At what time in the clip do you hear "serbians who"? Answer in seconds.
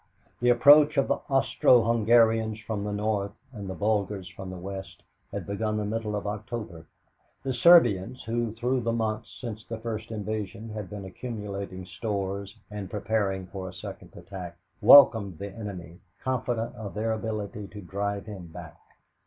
7.53-8.51